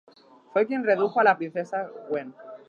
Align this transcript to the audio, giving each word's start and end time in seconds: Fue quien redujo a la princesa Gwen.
Fue 0.51 0.65
quien 0.65 0.83
redujo 0.83 1.19
a 1.19 1.23
la 1.23 1.37
princesa 1.37 1.87
Gwen. 2.09 2.33